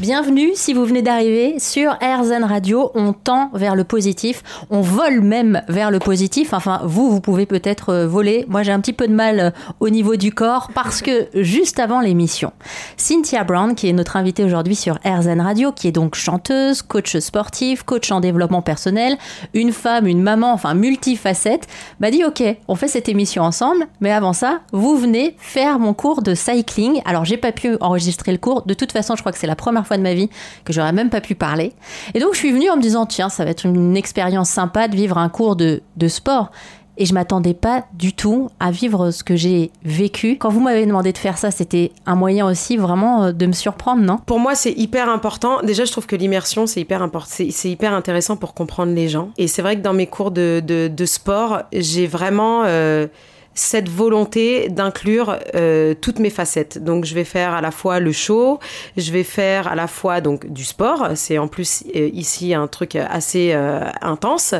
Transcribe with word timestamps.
Bienvenue 0.00 0.50
si 0.56 0.74
vous 0.74 0.84
venez 0.84 1.02
d'arriver 1.02 1.60
sur 1.60 1.92
RZN 1.92 2.42
Radio. 2.42 2.90
On 2.96 3.12
tend 3.12 3.50
vers 3.54 3.76
le 3.76 3.84
positif, 3.84 4.42
on 4.68 4.80
vole 4.80 5.20
même 5.20 5.62
vers 5.68 5.92
le 5.92 6.00
positif. 6.00 6.52
Enfin, 6.52 6.80
vous, 6.82 7.12
vous 7.12 7.20
pouvez 7.20 7.46
peut-être 7.46 7.90
euh, 7.90 8.06
voler. 8.08 8.44
Moi, 8.48 8.64
j'ai 8.64 8.72
un 8.72 8.80
petit 8.80 8.92
peu 8.92 9.06
de 9.06 9.12
mal 9.14 9.38
euh, 9.38 9.50
au 9.78 9.90
niveau 9.90 10.16
du 10.16 10.32
corps 10.32 10.70
parce 10.74 11.00
que 11.00 11.28
juste 11.34 11.78
avant 11.78 12.00
l'émission, 12.00 12.52
Cynthia 12.96 13.44
Brown, 13.44 13.76
qui 13.76 13.88
est 13.88 13.92
notre 13.92 14.16
invitée 14.16 14.42
aujourd'hui 14.42 14.74
sur 14.74 14.98
RZN 15.04 15.40
Radio, 15.40 15.70
qui 15.70 15.86
est 15.86 15.92
donc 15.92 16.16
chanteuse, 16.16 16.82
coach 16.82 17.16
sportif, 17.18 17.84
coach 17.84 18.10
en 18.10 18.18
développement 18.18 18.62
personnel, 18.62 19.16
une 19.54 19.70
femme, 19.70 20.08
une 20.08 20.22
maman, 20.22 20.52
enfin 20.52 20.74
multifacette, 20.74 21.68
m'a 22.00 22.10
dit 22.10 22.24
OK, 22.24 22.42
on 22.66 22.74
fait 22.74 22.88
cette 22.88 23.08
émission 23.08 23.44
ensemble, 23.44 23.86
mais 24.00 24.10
avant 24.10 24.32
ça, 24.32 24.58
vous 24.72 24.96
venez 24.96 25.36
faire 25.38 25.78
mon 25.78 25.94
cours 25.94 26.20
de 26.20 26.34
cycling. 26.34 27.00
Alors, 27.04 27.24
j'ai 27.24 27.36
pas 27.36 27.52
pu 27.52 27.76
enregistrer 27.80 28.32
le 28.32 28.38
cours. 28.38 28.62
De 28.62 28.74
toute 28.74 28.90
façon, 28.90 29.14
je 29.14 29.22
crois 29.22 29.30
que 29.30 29.38
c'est 29.38 29.46
la 29.46 29.54
première 29.54 29.83
fois 29.84 29.96
de 29.96 30.02
ma 30.02 30.14
vie 30.14 30.28
que 30.64 30.72
j'aurais 30.72 30.92
même 30.92 31.10
pas 31.10 31.20
pu 31.20 31.34
parler. 31.34 31.72
Et 32.14 32.20
donc 32.20 32.34
je 32.34 32.38
suis 32.38 32.52
venue 32.52 32.70
en 32.70 32.76
me 32.76 32.82
disant 32.82 33.06
tiens, 33.06 33.28
ça 33.28 33.44
va 33.44 33.50
être 33.50 33.66
une 33.66 33.96
expérience 33.96 34.50
sympa 34.50 34.88
de 34.88 34.96
vivre 34.96 35.18
un 35.18 35.28
cours 35.28 35.56
de, 35.56 35.82
de 35.96 36.08
sport. 36.08 36.50
Et 36.96 37.06
je 37.06 37.14
m'attendais 37.14 37.54
pas 37.54 37.86
du 37.94 38.12
tout 38.12 38.50
à 38.60 38.70
vivre 38.70 39.10
ce 39.10 39.24
que 39.24 39.34
j'ai 39.34 39.72
vécu. 39.84 40.38
Quand 40.38 40.48
vous 40.48 40.60
m'avez 40.60 40.86
demandé 40.86 41.12
de 41.12 41.18
faire 41.18 41.38
ça, 41.38 41.50
c'était 41.50 41.90
un 42.06 42.14
moyen 42.14 42.46
aussi 42.46 42.76
vraiment 42.76 43.24
euh, 43.24 43.32
de 43.32 43.46
me 43.46 43.52
surprendre, 43.52 44.02
non? 44.02 44.18
Pour 44.24 44.38
moi, 44.38 44.54
c'est 44.54 44.70
hyper 44.70 45.08
important. 45.08 45.60
Déjà, 45.64 45.84
je 45.84 45.90
trouve 45.90 46.06
que 46.06 46.14
l'immersion, 46.14 46.68
c'est 46.68 46.80
hyper 46.80 47.02
important. 47.02 47.28
C'est 47.50 47.68
hyper 47.68 47.94
intéressant 47.94 48.36
pour 48.36 48.54
comprendre 48.54 48.92
les 48.92 49.08
gens. 49.08 49.30
Et 49.38 49.48
c'est 49.48 49.60
vrai 49.60 49.74
que 49.74 49.80
dans 49.80 49.92
mes 49.92 50.06
cours 50.06 50.30
de, 50.30 50.62
de, 50.64 50.86
de 50.86 51.04
sport, 51.04 51.62
j'ai 51.72 52.06
vraiment... 52.06 52.62
Euh, 52.64 53.08
cette 53.54 53.88
volonté 53.88 54.68
d'inclure 54.68 55.38
euh, 55.54 55.94
toutes 56.00 56.18
mes 56.18 56.30
facettes. 56.30 56.82
Donc 56.82 57.04
je 57.04 57.14
vais 57.14 57.24
faire 57.24 57.54
à 57.54 57.60
la 57.60 57.70
fois 57.70 58.00
le 58.00 58.12
show, 58.12 58.58
je 58.96 59.12
vais 59.12 59.24
faire 59.24 59.68
à 59.68 59.74
la 59.74 59.86
fois 59.86 60.20
donc 60.20 60.46
du 60.52 60.64
sport, 60.64 61.10
c'est 61.14 61.38
en 61.38 61.48
plus 61.48 61.84
euh, 61.94 62.10
ici 62.12 62.54
un 62.54 62.66
truc 62.66 62.96
assez 62.96 63.52
euh, 63.52 63.80
intense 64.00 64.54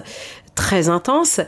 très 0.55 0.89
intense 0.89 1.41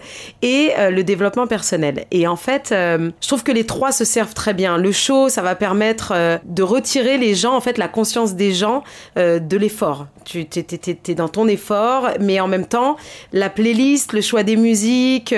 et 0.43 0.73
euh, 0.79 0.91
le 0.91 1.05
développement 1.05 1.47
personnel. 1.47 2.07
Et 2.11 2.27
en 2.27 2.37
fait, 2.37 2.71
euh, 2.73 3.11
je 3.21 3.29
trouve 3.29 3.43
que 3.43 3.53
les 3.53 3.65
trois 3.65 3.93
se 3.93 4.05
servent 4.05 4.35
très 4.35 4.55
bien. 4.55 4.79
Le 4.79 4.93
show, 4.93 5.29
ça 5.29 5.43
va 5.43 5.55
permettre 5.55 6.13
euh, 6.15 6.39
de 6.45 6.63
retirer 6.63 7.19
les 7.19 7.35
gens, 7.35 7.55
en 7.55 7.61
fait, 7.61 7.79
la 7.79 7.89
conscience 7.89 8.35
des 8.35 8.53
gens 8.53 8.83
de 9.17 9.57
l'effort. 9.57 10.07
Tu 10.25 10.41
es, 10.41 11.15
dans 11.15 11.29
ton 11.29 11.47
effort, 11.49 12.09
mais 12.21 12.41
en 12.41 12.49
même 12.49 12.67
temps, 12.67 12.97
la 13.33 13.49
playlist, 13.49 14.13
le 14.13 14.21
choix 14.21 14.43
des 14.43 14.57
musiques, 14.57 15.35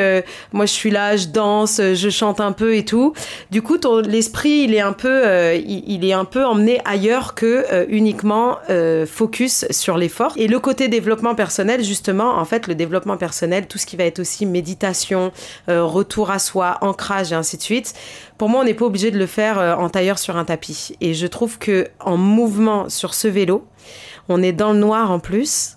moi 0.53 0.67
je 0.67 0.73
suis 0.73 0.91
là, 0.91 1.17
je 1.17 1.27
danse, 1.27 1.81
je 1.81 2.11
chante 2.11 2.41
un 2.41 2.53
peu 2.53 2.75
et 2.75 2.85
tout. 2.85 3.13
Du 3.51 3.63
coup, 3.63 3.77
l'esprit, 4.07 4.65
il 4.65 4.75
est 4.75 4.81
un 4.81 4.93
peu, 4.93 5.55
il, 5.57 6.05
est 6.05 6.13
un 6.13 6.25
peu 6.25 6.45
emmené 6.45 6.81
ailleurs 6.85 7.35
que 7.35 7.87
uniquement 7.89 8.59
focus 9.07 9.67
sur 9.71 9.99
l'effort. 9.99 10.33
Et 10.37 10.49
le 10.49 10.59
côté 10.59 10.89
développement 10.89 11.35
personnel, 11.35 11.85
justement, 11.85 12.39
en 12.39 12.45
fait, 12.45 12.67
le 12.67 12.75
développement 12.75 13.17
personnel 13.17 13.58
tout 13.67 13.79
ce 13.79 13.87
qui 13.87 13.97
va 13.97 14.05
être 14.05 14.21
aussi 14.21 14.47
méditation, 14.47 15.33
euh, 15.69 15.85
retour 15.85 16.31
à 16.31 16.39
soi, 16.39 16.79
ancrage 16.81 17.33
et 17.33 17.35
ainsi 17.35 17.57
de 17.57 17.63
suite. 17.63 17.95
Pour 18.37 18.49
moi, 18.49 18.61
on 18.61 18.65
n'est 18.65 18.75
pas 18.75 18.85
obligé 18.85 19.11
de 19.11 19.19
le 19.19 19.27
faire 19.27 19.59
euh, 19.59 19.75
en 19.75 19.89
tailleur 19.89 20.19
sur 20.19 20.37
un 20.37 20.45
tapis. 20.45 20.97
Et 21.01 21.15
je 21.15 21.27
trouve 21.27 21.59
que 21.59 21.89
en 22.01 22.17
mouvement 22.17 22.89
sur 22.89 23.15
ce 23.15 23.29
vélo, 23.29 23.67
on 24.29 24.43
est 24.43 24.53
dans 24.53 24.73
le 24.73 24.79
noir 24.79 25.11
en 25.11 25.19
plus. 25.19 25.77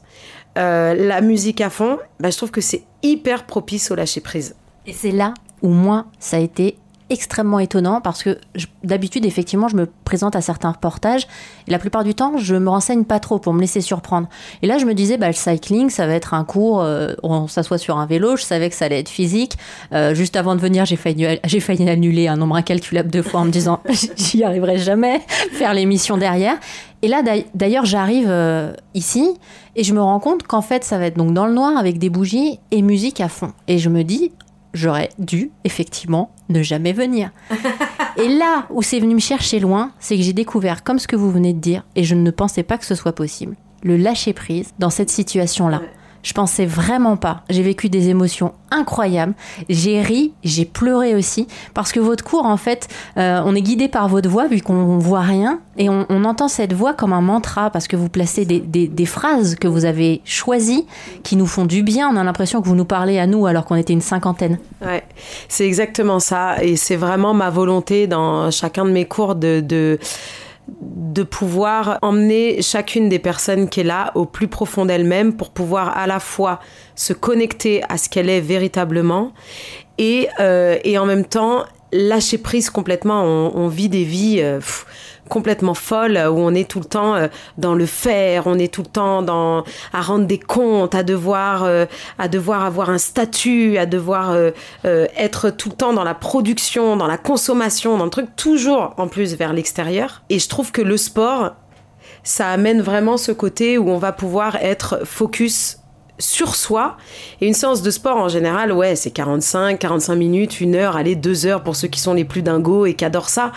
Euh, 0.58 0.94
la 0.94 1.22
musique 1.22 1.62
à 1.62 1.70
fond, 1.70 1.98
bah, 2.20 2.30
je 2.30 2.38
trouve 2.38 2.52
que 2.52 2.62
c'est 2.62 2.84
hyper 3.04 3.46
propice 3.46 3.90
au 3.90 3.96
lâcher 3.96 4.22
prise. 4.22 4.56
Et 4.86 4.94
c'est 4.94 5.12
là 5.12 5.34
où 5.62 5.70
moi, 5.70 6.06
ça 6.20 6.38
a 6.38 6.40
été 6.40 6.78
extrêmement 7.12 7.60
étonnant 7.60 8.00
parce 8.00 8.24
que 8.24 8.38
d'habitude, 8.84 9.26
effectivement, 9.26 9.68
je 9.68 9.76
me 9.76 9.86
présente 10.06 10.36
à 10.36 10.42
certains 10.42 10.72
reportages 10.72 11.28
et 11.68 11.72
la 11.72 11.78
plupart 11.78 12.04
du 12.04 12.16
temps, 12.16 12.38
je 12.38 12.56
me 12.56 12.70
renseigne 12.70 13.04
pas 13.04 13.20
trop 13.20 13.38
pour 13.38 13.54
me 13.54 13.60
laisser 13.60 13.82
surprendre. 13.82 14.30
Et 14.62 14.68
là, 14.68 14.78
je 14.78 14.86
me 14.86 14.94
disais, 14.94 15.18
bah, 15.18 15.28
le 15.28 15.34
cycling, 15.34 15.90
ça 15.90 16.08
va 16.08 16.14
être 16.14 16.34
un 16.34 16.46
cours, 16.46 16.82
euh, 16.82 17.14
on 17.22 17.48
s'assoit 17.48 17.78
sur 17.78 17.98
un 17.98 18.06
vélo, 18.06 18.38
je 18.38 18.44
savais 18.44 18.70
que 18.70 18.76
ça 18.76 18.86
allait 18.86 19.00
être 19.00 19.10
physique. 19.10 19.58
Euh, 19.92 20.16
juste 20.16 20.38
avant 20.38 20.56
de 20.56 20.62
venir, 20.62 20.86
j'ai 20.86 20.96
failli, 20.96 21.38
failli 21.60 21.90
annuler 21.90 22.30
un 22.30 22.38
nombre 22.38 22.56
incalculable 22.56 23.12
de 23.12 23.22
fois 23.22 23.42
en 23.42 23.46
me 23.46 23.52
disant, 23.52 23.82
j'y 24.16 24.44
arriverai 24.44 24.78
jamais, 24.78 25.22
faire 25.52 25.74
l'émission 25.74 26.18
derrière. 26.18 26.58
Et 27.04 27.08
là, 27.08 27.24
d'ailleurs, 27.56 27.86
j'arrive 27.86 28.28
euh, 28.30 28.74
ici 28.94 29.34
et 29.76 29.84
je 29.84 29.94
me 29.94 30.02
rends 30.02 30.20
compte 30.20 30.44
qu'en 30.44 30.62
fait, 30.62 30.84
ça 30.84 30.98
va 30.98 31.08
être 31.08 31.18
donc 31.18 31.34
dans 31.34 31.48
le 31.48 31.54
noir 31.54 31.78
avec 31.78 31.98
des 31.98 32.10
bougies 32.10 32.60
et 32.70 32.82
musique 32.82 33.20
à 33.22 33.28
fond. 33.28 33.54
Et 33.68 33.80
je 33.80 33.90
me 33.90 34.04
dis, 34.04 34.32
j'aurais 34.74 35.10
dû 35.20 35.52
effectivement 35.64 36.32
ne 36.50 36.62
jamais 36.62 36.94
venir. 36.94 37.32
et 38.18 38.28
là 38.28 38.66
où 38.70 38.82
c'est 38.82 39.00
venu 39.00 39.16
me 39.16 39.20
chercher 39.20 39.60
loin, 39.60 39.92
c'est 40.00 40.16
que 40.16 40.24
j'ai 40.24 40.34
découvert, 40.34 40.84
comme 40.84 41.00
ce 41.00 41.08
que 41.08 41.16
vous 41.16 41.32
venez 41.32 41.54
de 41.54 41.60
dire, 41.60 41.86
et 41.96 42.04
je 42.04 42.16
ne 42.16 42.32
pensais 42.32 42.64
pas 42.64 42.78
que 42.78 42.86
ce 42.86 42.96
soit 42.96 43.14
possible, 43.14 43.56
le 43.84 43.98
lâcher 43.98 44.34
prise 44.34 44.74
dans 44.80 44.90
cette 44.90 45.10
situation-là. 45.10 45.82
Je 46.24 46.34
pensais 46.34 46.66
vraiment 46.66 47.18
pas. 47.18 47.44
J'ai 47.50 47.64
vécu 47.64 47.90
des 47.90 48.10
émotions 48.10 48.54
incroyables. 48.70 49.34
J'ai 49.70 50.02
ri, 50.02 50.34
j'ai 50.44 50.66
pleuré 50.66 51.16
aussi. 51.16 51.48
Parce 51.74 51.92
que 51.92 52.00
votre 52.00 52.24
cours, 52.24 52.46
en 52.46 52.58
fait, 52.58 52.88
euh, 53.18 53.42
on 53.46 53.56
est 53.56 53.62
guidé 53.62 53.88
par 53.88 54.08
votre 54.08 54.30
voix 54.30 54.48
vu 54.48 54.62
qu'on 54.62 54.98
voit 54.98 55.22
rien. 55.22 55.60
Et 55.78 55.90
on, 55.90 56.06
entend 56.26 56.48
cette 56.48 56.74
voix 56.74 56.94
comme 56.94 57.14
un 57.14 57.22
mantra 57.22 57.72
parce 57.72 57.88
que 57.88 57.96
vous 57.96 58.10
placez 58.10 58.46
des, 58.46 59.06
phrases 59.06 59.56
que 59.56 59.68
vous 59.68 59.86
avez 59.86 60.22
choisies 60.24 60.86
qui 61.24 61.36
nous 61.36 61.48
font 61.48 61.66
du 61.66 61.82
bien. 61.82 62.10
On 62.10 62.16
a 62.16 62.24
l'impression 62.24 62.62
que 62.62 62.68
vous 62.68 62.76
nous 62.76 62.86
parlez 62.86 63.18
à 63.18 63.26
nous 63.26 63.48
alors 63.48 63.66
qu'on 63.66 63.76
était 63.76 63.94
une 63.94 64.02
cinquantaine. 64.02 64.60
Ouais, 64.86 65.04
c'est 65.48 65.66
exactement 65.66 66.20
ça. 66.20 66.64
Et 66.64 66.76
c'est 66.76 66.96
vraiment 66.96 67.34
ma 67.34 67.50
volonté 67.50 68.06
dans 68.06 68.52
chacun 68.52 68.86
de 68.86 68.92
mes 68.92 69.06
cours 69.06 69.36
de 69.36 69.98
de 70.80 71.24
pouvoir 71.24 72.00
emmener 72.02 72.62
chacune 72.62 73.10
des 73.10 73.20
personnes 73.20 73.70
qui 73.70 73.82
est 73.82 73.86
là 73.86 74.12
au 74.16 74.26
plus 74.26 74.48
profond 74.48 74.86
d'elle-même 74.86 75.34
pour 75.34 75.50
pouvoir 75.50 75.98
à 75.98 76.08
la 76.08 76.20
fois 76.20 76.60
se 76.96 77.14
connecter 77.14 77.82
à 77.90 77.98
ce 77.98 78.10
qu'elle 78.10 78.30
est 78.30 78.42
véritablement 78.42 79.34
et, 79.98 80.28
euh, 80.40 80.78
et 80.84 80.98
en 80.98 81.06
même 81.06 81.26
temps 81.26 81.66
lâcher 81.92 82.38
prise 82.38 82.70
complètement. 82.70 83.24
On, 83.24 83.68
vit 83.68 83.90
des 83.90 84.04
vies... 84.04 84.42
Euh, 84.42 84.60
complètement 85.32 85.74
folle 85.74 86.18
où 86.18 86.40
on 86.40 86.54
est 86.54 86.70
tout 86.70 86.80
le 86.80 86.86
temps 86.86 87.16
euh, 87.16 87.28
dans 87.58 87.74
le 87.74 87.86
faire, 87.86 88.48
on 88.48 88.60
est 88.60 88.72
tout 88.72 88.82
le 88.82 88.90
temps 88.90 89.22
dans 89.22 89.64
à 89.94 90.02
rendre 90.02 90.26
des 90.26 90.38
comptes, 90.38 90.94
à 90.94 91.04
devoir 91.04 91.64
euh, 91.64 91.86
à 92.20 92.28
devoir 92.28 92.66
avoir 92.66 92.90
un 92.90 92.98
statut, 92.98 93.78
à 93.78 93.86
devoir 93.86 94.32
euh, 94.32 94.52
être 94.84 95.50
tout 95.50 95.70
le 95.70 95.76
temps 95.76 95.94
dans 95.94 96.04
la 96.04 96.14
production, 96.14 96.98
dans 96.98 97.08
la 97.08 97.18
consommation, 97.18 97.98
dans 97.98 98.04
le 98.04 98.12
truc 98.12 98.36
toujours 98.36 98.94
en 98.98 99.08
plus 99.08 99.36
vers 99.36 99.54
l'extérieur. 99.54 100.22
Et 100.30 100.38
je 100.38 100.50
trouve 100.50 100.72
que 100.72 100.82
le 100.82 100.98
sport 100.98 101.56
ça 102.24 102.50
amène 102.50 102.82
vraiment 102.82 103.18
ce 103.18 103.32
côté 103.32 103.78
où 103.78 103.90
on 103.90 103.98
va 103.98 104.12
pouvoir 104.12 104.58
être 104.58 105.00
focus 105.06 105.78
sur 106.22 106.56
soi. 106.56 106.98
Et 107.42 107.48
une 107.48 107.54
séance 107.54 107.82
de 107.82 107.92
sport 107.92 108.18
en 108.18 108.30
général, 108.30 108.72
ouais, 108.72 108.96
c'est 108.96 109.12
45, 109.12 109.78
45 109.80 110.16
minutes, 110.16 110.62
une 110.62 110.76
heure, 110.76 110.96
allez, 110.96 111.16
deux 111.16 111.46
heures 111.46 111.64
pour 111.64 111.76
ceux 111.76 111.88
qui 111.88 112.00
sont 112.00 112.14
les 112.14 112.26
plus 112.26 112.42
dingos 112.42 112.86
et 112.86 112.94
qui 112.94 113.04
adorent 113.04 113.30
ça. 113.30 113.52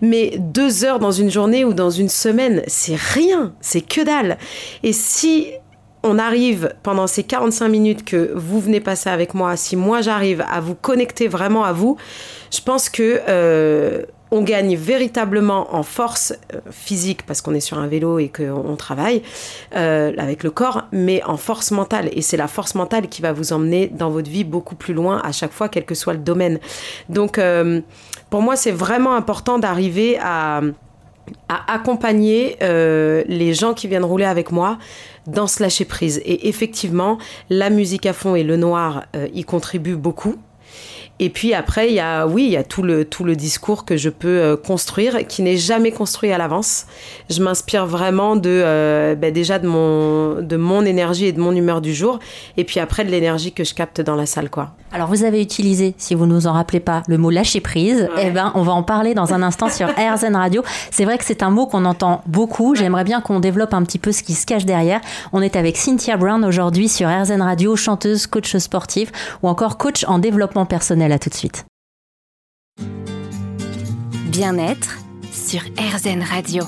Mais 0.00 0.34
deux 0.38 0.84
heures 0.84 0.98
dans 0.98 1.12
une 1.12 1.30
journée 1.30 1.64
ou 1.64 1.72
dans 1.72 1.90
une 1.90 2.08
semaine, 2.08 2.62
c'est 2.66 2.96
rien, 2.96 3.54
c'est 3.60 3.82
que 3.82 4.02
dalle. 4.02 4.38
Et 4.82 4.92
si 4.92 5.52
on 6.02 6.18
arrive 6.18 6.74
pendant 6.82 7.06
ces 7.06 7.24
45 7.24 7.68
minutes 7.68 8.04
que 8.04 8.32
vous 8.34 8.60
venez 8.60 8.80
passer 8.80 9.10
avec 9.10 9.34
moi, 9.34 9.56
si 9.56 9.76
moi 9.76 10.00
j'arrive 10.00 10.44
à 10.48 10.60
vous 10.60 10.74
connecter 10.74 11.28
vraiment 11.28 11.64
à 11.64 11.72
vous, 11.72 11.96
je 12.52 12.60
pense 12.60 12.88
que 12.88 13.20
euh, 13.28 14.02
on 14.36 14.42
gagne 14.42 14.76
véritablement 14.76 15.74
en 15.74 15.82
force 15.82 16.34
euh, 16.54 16.60
physique 16.70 17.24
parce 17.24 17.40
qu'on 17.40 17.54
est 17.54 17.60
sur 17.60 17.78
un 17.78 17.86
vélo 17.86 18.18
et 18.18 18.28
qu'on 18.28 18.76
travaille 18.76 19.22
euh, 19.74 20.12
avec 20.18 20.42
le 20.42 20.50
corps, 20.50 20.84
mais 20.92 21.22
en 21.24 21.38
force 21.38 21.70
mentale. 21.70 22.10
Et 22.12 22.20
c'est 22.20 22.36
la 22.36 22.46
force 22.46 22.74
mentale 22.74 23.08
qui 23.08 23.22
va 23.22 23.32
vous 23.32 23.54
emmener 23.54 23.86
dans 23.86 24.10
votre 24.10 24.30
vie 24.30 24.44
beaucoup 24.44 24.74
plus 24.74 24.92
loin 24.92 25.22
à 25.24 25.32
chaque 25.32 25.52
fois, 25.52 25.70
quel 25.70 25.86
que 25.86 25.94
soit 25.94 26.12
le 26.12 26.18
domaine. 26.18 26.58
Donc, 27.08 27.38
euh, 27.38 27.80
pour 28.28 28.42
moi, 28.42 28.56
c'est 28.56 28.72
vraiment 28.72 29.14
important 29.14 29.58
d'arriver 29.58 30.18
à, 30.20 30.60
accompagner 31.48 32.56
les 32.60 33.52
gens 33.52 33.74
qui 33.74 33.88
viennent 33.88 34.04
rouler 34.04 34.26
avec 34.26 34.52
moi 34.52 34.78
dans 35.26 35.48
ce 35.48 35.60
lâcher 35.60 35.84
prise. 35.84 36.22
Et 36.24 36.48
effectivement, 36.48 37.18
la 37.50 37.68
musique 37.68 38.06
à 38.06 38.12
fond 38.12 38.36
et 38.36 38.44
le 38.44 38.56
noir 38.56 39.06
y 39.34 39.42
contribuent 39.42 39.96
beaucoup. 39.96 40.36
Et 41.18 41.30
puis 41.30 41.54
après, 41.54 41.88
il 41.88 41.94
y 41.94 42.00
a, 42.00 42.26
oui, 42.26 42.44
il 42.44 42.50
y 42.50 42.56
a 42.56 42.64
tout 42.64 42.82
le, 42.82 43.04
tout 43.04 43.24
le 43.24 43.36
discours 43.36 43.84
que 43.84 43.96
je 43.96 44.10
peux 44.10 44.28
euh, 44.28 44.56
construire, 44.56 45.26
qui 45.26 45.42
n'est 45.42 45.56
jamais 45.56 45.90
construit 45.90 46.30
à 46.30 46.38
l'avance. 46.38 46.86
Je 47.30 47.42
m'inspire 47.42 47.86
vraiment 47.86 48.36
de, 48.36 48.50
euh, 48.50 49.14
ben 49.14 49.32
déjà 49.32 49.58
de 49.58 49.66
mon, 49.66 50.42
de 50.42 50.56
mon 50.56 50.84
énergie 50.84 51.26
et 51.26 51.32
de 51.32 51.40
mon 51.40 51.52
humeur 51.52 51.80
du 51.80 51.94
jour, 51.94 52.18
et 52.56 52.64
puis 52.64 52.80
après 52.80 53.04
de 53.04 53.10
l'énergie 53.10 53.52
que 53.52 53.64
je 53.64 53.74
capte 53.74 54.00
dans 54.00 54.14
la 54.14 54.26
salle, 54.26 54.50
quoi. 54.50 54.74
Alors 54.92 55.08
vous 55.08 55.24
avez 55.24 55.42
utilisé, 55.42 55.94
si 55.98 56.14
vous 56.14 56.26
nous 56.26 56.46
en 56.46 56.52
rappelez 56.52 56.80
pas, 56.80 57.02
le 57.08 57.18
mot 57.18 57.30
lâcher 57.30 57.60
prise. 57.60 58.08
Eh 58.18 58.30
ben, 58.30 58.52
on 58.54 58.62
va 58.62 58.72
en 58.72 58.82
parler 58.82 59.14
dans 59.14 59.34
un 59.34 59.42
instant 59.42 59.68
sur 59.68 59.88
RZN 59.98 60.36
Radio. 60.36 60.62
C'est 60.90 61.04
vrai 61.04 61.18
que 61.18 61.24
c'est 61.24 61.42
un 61.42 61.50
mot 61.50 61.66
qu'on 61.66 61.84
entend 61.84 62.22
beaucoup. 62.26 62.74
J'aimerais 62.74 63.04
bien 63.04 63.20
qu'on 63.20 63.40
développe 63.40 63.74
un 63.74 63.82
petit 63.82 63.98
peu 63.98 64.12
ce 64.12 64.22
qui 64.22 64.34
se 64.34 64.46
cache 64.46 64.64
derrière. 64.64 65.00
On 65.32 65.42
est 65.42 65.56
avec 65.56 65.76
Cynthia 65.76 66.16
Brown 66.16 66.44
aujourd'hui 66.44 66.88
sur 66.88 67.08
RZN 67.08 67.42
Radio, 67.42 67.74
chanteuse, 67.74 68.26
coach 68.26 68.56
sportive 68.56 69.10
ou 69.42 69.48
encore 69.48 69.76
coach 69.76 70.04
en 70.06 70.18
développement 70.18 70.66
personnel 70.66 71.05
à 71.12 71.18
tout 71.18 71.30
de 71.30 71.34
suite. 71.34 71.64
Bien-être 74.30 74.98
sur 75.32 75.60
RZN 75.78 76.22
Radio. 76.22 76.64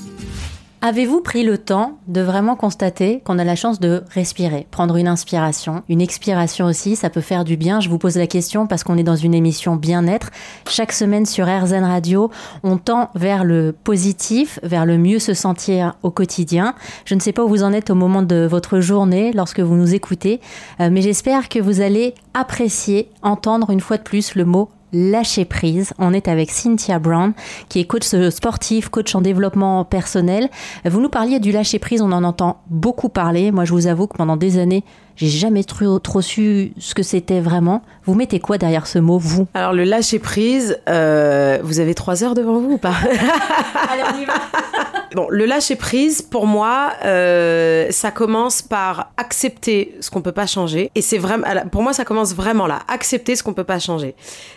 Avez-vous 0.81 1.23
pris 1.23 1.43
le 1.43 1.59
temps 1.59 1.99
de 2.07 2.21
vraiment 2.21 2.55
constater 2.55 3.21
qu'on 3.25 3.41
a 3.41 3.45
la 3.45 3.57
chance 3.57 3.81
de 3.81 4.05
respirer, 4.15 4.69
prendre 4.71 4.95
une 4.95 5.09
inspiration, 5.09 5.83
une 5.89 6.01
expiration 6.01 6.67
aussi, 6.67 6.95
ça 6.95 7.11
peut 7.11 7.21
faire 7.21 7.43
du 7.43 7.57
bien. 7.57 7.81
Je 7.81 7.89
vous 7.89 7.99
pose 7.99 8.17
la 8.17 8.29
question 8.29 8.69
parce 8.69 8.85
qu'on 8.85 8.97
est 8.97 9.03
dans 9.03 9.17
une 9.17 9.35
émission 9.35 9.75
bien-être. 9.75 10.31
Chaque 10.69 10.93
semaine 10.93 11.27
sur 11.27 11.47
RZN 11.47 11.83
Radio, 11.83 12.31
on 12.63 12.77
tend 12.77 13.11
vers 13.17 13.43
le 13.43 13.75
positif, 13.83 14.61
vers 14.63 14.87
le 14.87 14.99
mieux 14.99 15.19
se 15.19 15.35
sentir 15.35 15.97
au 16.05 16.13
quotidien. 16.13 16.77
Je 17.07 17.17
ne 17.17 17.21
sais 17.21 17.33
pas 17.33 17.43
où 17.43 17.49
vous 17.49 17.65
en 17.65 17.73
êtes 17.73 17.91
au 17.91 17.97
moment 17.97 18.23
de 18.23 18.47
votre 18.49 18.79
journée 18.79 19.33
lorsque 19.33 19.59
vous 19.59 19.75
nous 19.75 19.97
écoutez, 19.97 20.41
euh, 20.79 20.91
mais 20.93 21.03
j'espère 21.03 21.49
que 21.49 21.59
vous 21.59 21.81
allez 21.81 22.15
apprécier, 22.35 23.11
entendre 23.23 23.71
une 23.71 23.81
fois 23.81 23.97
de 23.97 24.05
plus 24.05 24.37
le 24.37 24.45
mot 24.45 24.71
lâcher 24.93 25.45
prise. 25.45 25.93
On 25.99 26.13
est 26.13 26.29
avec 26.29 26.51
Cynthia 26.51 26.99
Brown, 26.99 27.33
qui 27.69 27.81
est 27.81 27.85
coach 27.85 28.05
sportif, 28.31 28.89
coach 28.89 29.15
en 29.15 29.21
développement 29.21 29.85
personnel. 29.85 30.49
Vous 30.85 31.01
nous 31.01 31.09
parliez 31.09 31.41
du 31.41 31.53
lâcher 31.53 31.79
prise, 31.79 32.03
on 32.03 32.13
en 32.13 32.25
entend 32.25 32.63
beaucoup 32.69 33.09
parler. 33.09 33.53
Moi, 33.53 33.65
je 33.65 33.73
vous 33.73 33.87
avoue 33.87 34.07
que 34.07 34.17
pendant 34.17 34.37
des 34.37 34.59
années, 34.59 34.85
j'ai 35.19 35.27
jamais 35.29 35.65
trop, 35.65 35.99
trop 35.99 36.23
su 36.23 36.73
ce 36.79 36.95
que 36.95 37.03
c'était 37.03 37.41
vraiment. 37.41 37.83
Vous 38.05 38.15
mettez 38.15 38.39
quoi 38.39 38.57
derrière 38.57 38.87
ce 38.87 39.01
mot, 39.01 39.19
vous? 39.19 39.49
Alors, 39.53 39.73
le 39.73 39.83
lâcher 39.83 40.21
prise, 40.21 40.79
euh, 40.89 41.59
vous 41.63 41.81
avez 41.81 41.95
trois 41.95 42.23
heures 42.23 42.35
devant 42.35 42.61
vous 42.61 42.75
ou 42.75 42.79
pas? 42.79 42.95
Allez, 43.91 44.03
on 44.15 44.23
y 44.23 44.25
va 44.25 44.35
Bon, 45.15 45.27
le 45.31 45.47
lâcher 45.47 45.77
prise, 45.77 46.21
pour 46.21 46.47
moi, 46.47 46.93
euh, 47.05 47.87
ça 47.91 48.11
commence 48.11 48.61
par 48.61 49.13
accepter 49.17 49.97
ce 50.01 50.11
qu'on 50.11 50.21
peut 50.21 50.33
pas 50.33 50.47
changer. 50.47 50.91
Et 50.95 51.03
c'est 51.03 51.17
vraiment, 51.19 51.47
pour 51.73 51.83
moi, 51.83 51.93
ça 51.93 52.05
commence 52.05 52.35
vraiment 52.35 52.67
là, 52.67 52.81
accepter 52.89 53.35
ce 53.35 53.43
qu'on 53.43 53.55
peut 53.55 53.65
pas 53.65 53.79
changer. 53.79 54.15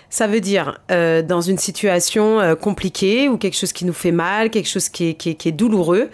Ça 0.09 0.27
veut 0.27 0.41
dire 0.41 0.79
euh, 0.91 1.21
dans 1.21 1.39
une 1.39 1.57
situation 1.57 2.41
euh, 2.41 2.55
compliquée 2.55 3.29
ou 3.29 3.37
quelque 3.37 3.57
chose 3.57 3.71
qui 3.71 3.85
nous 3.85 3.93
fait 3.93 4.11
mal, 4.11 4.49
quelque 4.49 4.67
chose 4.67 4.89
qui 4.89 5.09
est, 5.09 5.13
qui 5.13 5.29
est, 5.29 5.35
qui 5.35 5.47
est 5.47 5.53
douloureux, 5.53 6.09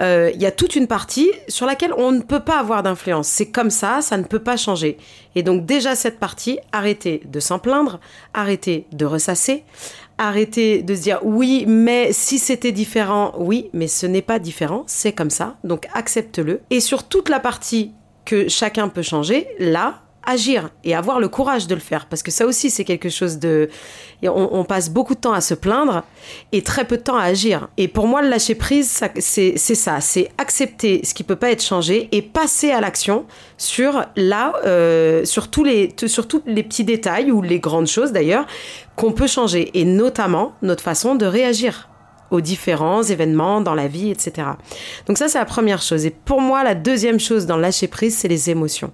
il 0.00 0.40
y 0.40 0.46
a 0.46 0.50
toute 0.50 0.74
une 0.74 0.88
partie 0.88 1.30
sur 1.48 1.66
laquelle 1.66 1.92
on 1.96 2.12
ne 2.12 2.22
peut 2.22 2.40
pas 2.40 2.58
avoir 2.58 2.82
d'influence. 2.82 3.28
C'est 3.28 3.50
comme 3.50 3.70
ça, 3.70 3.91
ça 4.00 4.16
ne 4.16 4.24
peut 4.24 4.38
pas 4.38 4.56
changer. 4.56 4.96
Et 5.34 5.42
donc 5.42 5.66
déjà 5.66 5.94
cette 5.94 6.18
partie, 6.18 6.58
arrêtez 6.72 7.22
de 7.26 7.40
s'en 7.40 7.58
plaindre, 7.58 8.00
arrêtez 8.32 8.86
de 8.92 9.04
ressasser, 9.04 9.64
arrêtez 10.18 10.82
de 10.82 10.94
se 10.94 11.02
dire 11.02 11.20
oui, 11.22 11.64
mais 11.66 12.12
si 12.12 12.38
c'était 12.38 12.72
différent, 12.72 13.34
oui, 13.38 13.68
mais 13.72 13.88
ce 13.88 14.06
n'est 14.06 14.22
pas 14.22 14.38
différent, 14.38 14.84
c'est 14.86 15.12
comme 15.12 15.30
ça, 15.30 15.56
donc 15.64 15.88
accepte-le. 15.92 16.60
Et 16.70 16.80
sur 16.80 17.04
toute 17.04 17.28
la 17.28 17.40
partie 17.40 17.92
que 18.24 18.48
chacun 18.48 18.88
peut 18.88 19.02
changer, 19.02 19.48
là, 19.58 20.02
agir 20.24 20.70
et 20.84 20.94
avoir 20.94 21.20
le 21.20 21.28
courage 21.28 21.66
de 21.66 21.74
le 21.74 21.80
faire 21.80 22.06
parce 22.06 22.22
que 22.22 22.30
ça 22.30 22.46
aussi 22.46 22.70
c'est 22.70 22.84
quelque 22.84 23.08
chose 23.08 23.38
de 23.38 23.68
on, 24.22 24.48
on, 24.52 24.64
passe 24.64 24.88
beaucoup 24.88 25.14
de 25.14 25.20
temps 25.20 25.32
à 25.32 25.40
se 25.40 25.54
plaindre 25.54 26.04
et 26.52 26.62
très 26.62 26.84
peu 26.84 26.96
de 26.96 27.02
temps 27.02 27.16
à 27.16 27.24
agir. 27.24 27.68
Et 27.76 27.88
pour 27.88 28.06
moi 28.06 28.22
le 28.22 28.28
lâcher 28.28 28.54
prise 28.54 29.02
c'est 29.18 29.56
ça. 29.56 30.00
C'est 30.00 30.30
accepter 30.38 31.00
ce 31.04 31.14
qui 31.14 31.24
peut 31.24 31.36
pas 31.36 31.50
être 31.50 31.62
changé 31.62 32.08
et 32.12 32.22
passer 32.22 32.70
à 32.70 32.80
l'action 32.80 33.24
sur 33.56 34.04
là 34.16 34.52
euh, 34.64 35.24
sur 35.24 35.48
sur 36.06 36.28
tous 36.28 36.42
les 36.46 36.62
petits 36.62 36.84
détails 36.84 37.32
ou 37.32 37.42
les 37.42 37.58
grandes 37.58 37.88
choses 37.88 38.12
d'ailleurs 38.12 38.46
qu'on 38.96 39.12
peut 39.12 39.26
changer. 39.26 39.70
Et 39.74 39.84
notamment 39.84 40.54
notre 40.62 40.82
façon 40.82 41.14
de 41.14 41.26
réagir 41.26 41.88
aux 42.32 42.40
différents 42.40 43.02
événements 43.02 43.60
dans 43.60 43.74
la 43.74 43.86
vie, 43.86 44.10
etc. 44.10 44.48
Donc 45.06 45.18
ça, 45.18 45.28
c'est 45.28 45.38
la 45.38 45.44
première 45.44 45.82
chose. 45.82 46.06
Et 46.06 46.10
pour 46.10 46.40
moi, 46.40 46.64
la 46.64 46.74
deuxième 46.74 47.20
chose 47.20 47.44
dans 47.46 47.58
lâcher 47.58 47.88
prise, 47.88 48.16
c'est 48.16 48.26
les 48.26 48.48
émotions. 48.48 48.90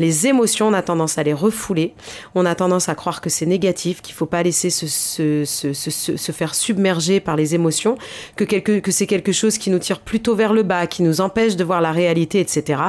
Les 0.00 0.26
émotions, 0.26 0.66
on 0.68 0.72
a 0.72 0.82
tendance 0.82 1.16
à 1.16 1.22
les 1.22 1.32
refouler. 1.32 1.94
On 2.34 2.44
a 2.44 2.54
tendance 2.56 2.88
à 2.88 2.96
croire 2.96 3.20
que 3.20 3.30
c'est 3.30 3.46
négatif, 3.46 4.02
qu'il 4.02 4.14
faut 4.14 4.26
pas 4.26 4.42
laisser 4.42 4.70
se, 4.70 4.88
se, 4.88 5.44
se, 5.44 5.72
se, 5.72 6.32
faire 6.32 6.54
submerger 6.54 7.20
par 7.20 7.36
les 7.36 7.54
émotions, 7.54 7.96
que, 8.34 8.44
quelque, 8.44 8.80
que 8.80 8.90
c'est 8.90 9.06
quelque 9.06 9.32
chose 9.32 9.56
qui 9.56 9.70
nous 9.70 9.78
tire 9.78 10.00
plutôt 10.00 10.34
vers 10.34 10.52
le 10.52 10.64
bas, 10.64 10.88
qui 10.88 11.04
nous 11.04 11.20
empêche 11.20 11.54
de 11.54 11.62
voir 11.62 11.80
la 11.80 11.92
réalité, 11.92 12.40
etc. 12.40 12.82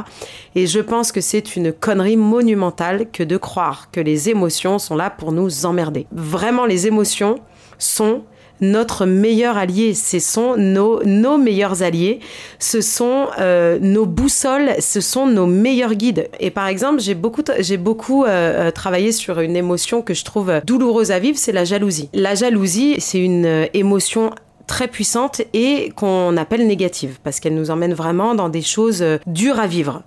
Et 0.56 0.66
je 0.66 0.80
pense 0.80 1.12
que 1.12 1.22
c'est 1.22 1.56
une 1.56 1.72
connerie 1.72 2.18
monumentale 2.18 3.06
que 3.12 3.22
de 3.22 3.38
croire 3.38 3.92
que 3.92 4.00
les 4.00 4.30
émotions 4.30 4.80
sont 4.80 4.96
là 4.96 5.12
pour 5.12 5.32
nous 5.32 5.68
emmerder. 5.68 6.08
Vraiment, 6.12 6.66
les 6.66 6.88
émotions 6.88 7.40
sont 7.78 8.24
notre 8.62 9.06
meilleur 9.06 9.58
allié. 9.58 9.94
Ce 9.94 10.20
sont 10.20 10.56
nos, 10.56 11.38
meilleurs 11.38 11.84
alliés. 11.84 12.20
Ce 12.60 12.82
sont 12.82 13.28
euh, 13.40 13.80
nos 13.82 14.06
boussoles. 14.06 14.76
Ce 14.80 15.02
sont 15.02 15.26
nos 15.26 15.48
meilleurs 15.48 15.96
guides. 15.96 16.30
Et 16.40 16.52
par 16.52 16.68
exemple, 16.68 17.02
j'ai 17.02 17.16
beaucoup, 17.16 17.44
j'ai 17.60 17.78
beaucoup 17.78 18.24
euh, 18.24 18.28
euh, 18.68 18.72
travaillé 18.72 19.12
sur 19.12 19.40
une 19.40 19.56
émotion 19.56 20.02
que 20.02 20.14
je 20.14 20.24
trouve 20.24 20.62
douloureuse 20.66 21.12
à 21.12 21.20
vivre, 21.20 21.38
c'est 21.38 21.52
la 21.52 21.66
jalousie. 21.66 22.10
La 22.14 22.36
jalousie, 22.36 22.96
c'est 23.00 23.20
une 23.20 23.68
émotion 23.74 24.32
très 24.68 24.88
puissante 24.88 25.42
et 25.54 25.92
qu'on 25.96 26.38
appelle 26.38 26.68
négative 26.68 27.20
parce 27.24 27.40
qu'elle 27.40 27.56
nous 27.56 27.72
emmène 27.72 27.94
vraiment 27.94 28.36
dans 28.36 28.50
des 28.50 28.62
choses 28.62 29.04
dures 29.28 29.60
à 29.60 29.68
vivre. 29.68 30.04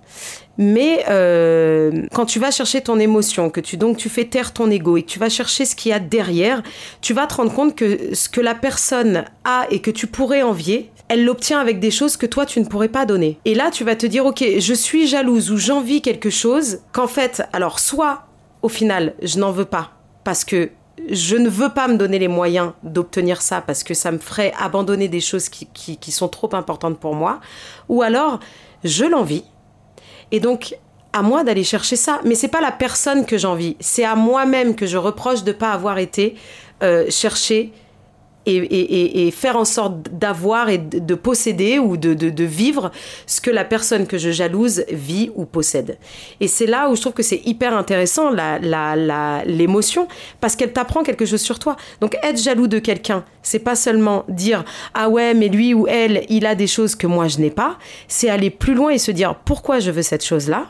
Mais 0.57 1.03
euh, 1.09 2.03
quand 2.13 2.25
tu 2.25 2.39
vas 2.39 2.51
chercher 2.51 2.81
ton 2.81 2.99
émotion, 2.99 3.49
que 3.49 3.59
tu 3.59 3.77
donc 3.77 3.97
tu 3.97 4.09
fais 4.09 4.25
taire 4.25 4.53
ton 4.53 4.69
ego 4.71 4.97
et 4.97 5.03
que 5.03 5.09
tu 5.09 5.19
vas 5.19 5.29
chercher 5.29 5.65
ce 5.65 5.75
qu'il 5.75 5.89
y 5.89 5.93
a 5.93 5.99
derrière, 5.99 6.63
tu 7.01 7.13
vas 7.13 7.27
te 7.27 7.35
rendre 7.35 7.53
compte 7.53 7.75
que 7.75 8.15
ce 8.15 8.29
que 8.29 8.41
la 8.41 8.55
personne 8.55 9.25
a 9.43 9.65
et 9.69 9.79
que 9.79 9.91
tu 9.91 10.07
pourrais 10.07 10.43
envier, 10.43 10.91
elle 11.07 11.25
l'obtient 11.25 11.59
avec 11.59 11.79
des 11.79 11.91
choses 11.91 12.17
que 12.17 12.25
toi 12.25 12.45
tu 12.45 12.59
ne 12.59 12.65
pourrais 12.65 12.89
pas 12.89 13.05
donner. 13.05 13.37
Et 13.45 13.53
là, 13.53 13.69
tu 13.69 13.83
vas 13.83 13.95
te 13.95 14.05
dire, 14.05 14.25
ok, 14.25 14.43
je 14.57 14.73
suis 14.73 15.07
jalouse 15.07 15.51
ou 15.51 15.57
j'envie 15.57 16.01
quelque 16.01 16.29
chose 16.29 16.79
qu'en 16.93 17.07
fait, 17.07 17.43
alors 17.53 17.79
soit 17.79 18.27
au 18.61 18.69
final, 18.69 19.13
je 19.21 19.37
n'en 19.37 19.51
veux 19.51 19.65
pas 19.65 19.91
parce 20.23 20.43
que 20.43 20.71
je 21.09 21.35
ne 21.35 21.49
veux 21.49 21.69
pas 21.69 21.87
me 21.87 21.97
donner 21.97 22.19
les 22.19 22.27
moyens 22.27 22.71
d'obtenir 22.83 23.41
ça 23.41 23.61
parce 23.61 23.83
que 23.83 23.93
ça 23.93 24.11
me 24.11 24.17
ferait 24.17 24.53
abandonner 24.59 25.07
des 25.07 25.19
choses 25.19 25.49
qui, 25.49 25.67
qui, 25.73 26.11
sont 26.11 26.27
trop 26.27 26.53
importantes 26.55 26.99
pour 26.99 27.15
moi, 27.15 27.39
ou 27.89 28.01
alors 28.01 28.39
je 28.83 29.05
l'envie. 29.05 29.43
Et 30.31 30.39
donc, 30.39 30.75
à 31.13 31.21
moi 31.21 31.43
d'aller 31.43 31.63
chercher 31.63 31.95
ça. 31.95 32.19
Mais 32.25 32.35
c'est 32.35 32.49
pas 32.49 32.61
la 32.61 32.71
personne 32.71 33.25
que 33.25 33.37
j'envie, 33.37 33.77
c'est 33.79 34.03
à 34.03 34.15
moi-même 34.15 34.75
que 34.75 34.85
je 34.85 34.97
reproche 34.97 35.43
de 35.43 35.51
ne 35.51 35.57
pas 35.57 35.71
avoir 35.71 35.97
été 35.97 36.35
euh, 36.83 37.05
chercher 37.09 37.71
et, 38.45 39.31
faire 39.31 39.57
en 39.57 39.65
sorte 39.65 40.09
d'avoir 40.11 40.69
et 40.69 40.77
de, 40.77 41.15
posséder 41.15 41.79
ou 41.79 41.97
de, 41.97 42.43
vivre 42.43 42.91
ce 43.25 43.41
que 43.41 43.49
la 43.49 43.65
personne 43.65 44.07
que 44.07 44.17
je 44.17 44.31
jalouse 44.31 44.83
vit 44.89 45.31
ou 45.35 45.45
possède. 45.45 45.97
Et 46.39 46.47
c'est 46.47 46.65
là 46.65 46.89
où 46.89 46.95
je 46.95 47.01
trouve 47.01 47.13
que 47.13 47.23
c'est 47.23 47.41
hyper 47.45 47.75
intéressant, 47.75 48.29
l'émotion, 49.45 50.01
la, 50.03 50.07
parce 50.39 50.55
qu'elle 50.55 50.73
t'apprend 50.73 51.03
quelque 51.03 51.25
chose 51.25 51.41
sur 51.41 51.59
toi. 51.59 51.75
Donc 52.01 52.17
être 52.23 52.41
jaloux 52.41 52.67
de 52.67 52.79
quelqu'un, 52.79 53.23
c'est 53.41 53.59
pas 53.59 53.75
seulement 53.75 54.25
dire 54.29 54.63
ah 54.93 55.09
ouais, 55.09 55.33
mais 55.33 55.47
lui 55.47 55.73
ou 55.73 55.87
elle, 55.87 56.25
il 56.29 56.45
a 56.45 56.55
des 56.55 56.67
choses 56.67 56.95
que 56.95 57.07
moi 57.07 57.27
je 57.27 57.39
n'ai 57.39 57.51
pas, 57.51 57.77
c'est 58.07 58.29
aller 58.29 58.49
plus 58.49 58.73
loin 58.73 58.91
et 58.91 58.97
se 58.97 59.11
dire 59.11 59.35
pourquoi 59.35 59.79
je 59.79 59.91
veux 59.91 60.01
cette 60.01 60.23
chose-là? 60.23 60.67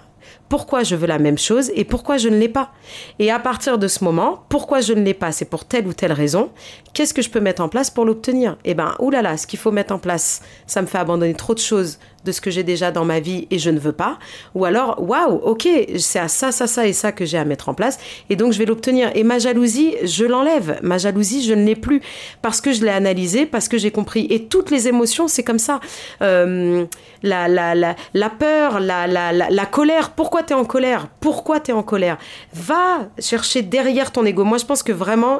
Pourquoi 0.50 0.84
je 0.84 0.96
veux 0.96 1.08
la 1.08 1.20
même 1.20 1.38
chose 1.38 1.72
et 1.76 1.86
pourquoi 1.86 2.18
je 2.18 2.30
ne 2.30 2.38
l'ai 2.38 2.50
pas. 2.50 2.72
Et 3.20 3.32
à 3.32 3.40
partir 3.40 3.78
de 3.78 3.88
ce 3.88 4.04
moment, 4.04 4.44
pourquoi 4.50 4.82
je 4.82 4.94
ne 4.94 5.04
l'ai 5.04 5.14
pas, 5.14 5.32
c'est 5.32 5.46
pour 5.46 5.66
telle 5.66 5.88
ou 5.88 5.94
telle 5.94 6.12
raison. 6.12 6.52
Qu'est-ce 6.94 7.14
que 7.14 7.22
je 7.22 7.30
peux 7.30 7.40
mettre 7.40 7.62
en 7.62 7.70
place 7.70 7.90
pour 7.90 8.06
l'obtenir? 8.06 8.58
Eh 8.64 8.74
ben, 8.74 8.96
oulala, 9.00 9.38
ce 9.38 9.48
qu'il 9.48 9.60
faut 9.60 9.72
mettre 9.72 9.94
en 9.94 10.00
place, 10.00 10.42
ça 10.68 10.82
me 10.82 10.88
fait 10.88 10.98
abandonner 10.98 11.34
trop 11.34 11.54
de 11.54 11.60
choses 11.60 12.00
de 12.26 12.32
ce 12.32 12.42
que 12.42 12.52
j'ai 12.52 12.64
déjà 12.64 12.92
dans 12.92 13.06
ma 13.06 13.20
vie 13.20 13.48
et 13.52 13.60
je 13.60 13.70
ne 13.70 13.80
veux 13.80 13.94
pas. 13.94 14.20
Ou 14.56 14.66
alors, 14.66 15.02
waouh, 15.02 15.36
ok, 15.44 15.68
c'est 15.98 16.20
à 16.20 16.28
ça, 16.28 16.52
ça, 16.52 16.68
ça 16.68 16.88
et 16.88 16.94
ça 16.94 17.12
que 17.12 17.24
j'ai 17.24 17.38
à 17.38 17.46
mettre 17.46 17.70
en 17.70 17.74
place 17.74 17.98
et 18.30 18.36
donc 18.36 18.52
je 18.52 18.60
vais 18.60 18.66
l'obtenir. 18.66 19.12
Et 19.16 19.24
ma 19.24 19.40
jalousie, 19.40 19.94
je 20.04 20.26
l'enlève. 20.26 20.80
Ma 20.82 20.98
jalousie, 20.98 21.44
je 21.44 21.54
ne 21.54 21.64
l'ai 21.64 21.76
plus 21.76 22.02
parce 22.42 22.60
que 22.62 22.74
je 22.74 22.84
l'ai 22.84 22.92
analysée, 22.92 23.46
parce 23.46 23.68
que 23.68 23.78
j'ai 23.78 23.92
compris. 23.92 24.28
Et 24.30 24.46
toutes 24.46 24.72
les 24.72 24.88
émotions, 24.88 25.28
c'est 25.28 25.44
comme 25.44 25.60
ça. 25.60 25.80
Euh, 26.22 26.86
la, 27.24 27.48
la, 27.48 27.76
la, 27.76 27.96
la, 28.14 28.30
peur, 28.30 28.80
la, 28.80 29.08
la, 29.08 29.66
colère. 29.66 30.12
Pourquoi 30.12 30.44
tu 30.44 30.54
es 30.54 30.56
en 30.56 30.66
colère? 30.66 31.08
Pourquoi 31.20 31.60
tu 31.60 31.72
es 31.72 31.74
en 31.74 31.84
colère? 31.84 32.18
Va 32.54 33.10
chercher 33.20 33.62
derrière 33.62 34.12
ton 34.12 34.26
ego. 34.26 34.44
Moi, 34.44 34.58
je 34.58 34.66
pense 34.66 34.84
que 34.84 34.92
vraiment, 34.92 35.40